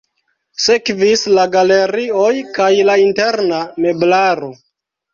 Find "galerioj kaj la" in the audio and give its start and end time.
1.57-2.99